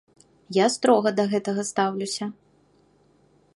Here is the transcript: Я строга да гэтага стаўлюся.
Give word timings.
Я 0.55 0.65
строга 0.75 1.11
да 1.19 1.25
гэтага 1.35 1.61
стаўлюся. 1.71 2.25